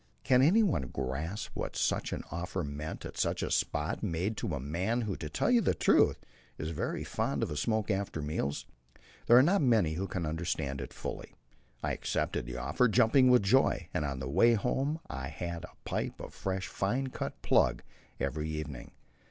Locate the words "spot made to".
3.51-4.55